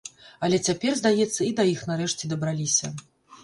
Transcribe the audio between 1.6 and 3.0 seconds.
да іх нарэшце дабраліся.